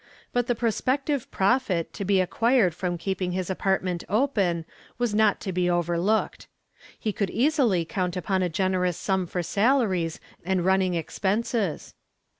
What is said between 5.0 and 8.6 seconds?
not to be overlooked. He could easily count upon a